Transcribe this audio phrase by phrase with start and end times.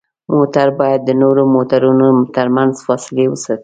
[0.35, 3.59] موټر باید د نورو موټرونو ترمنځ فاصلې وساتي.